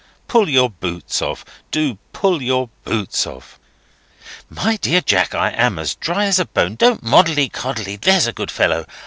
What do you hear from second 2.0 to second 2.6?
pull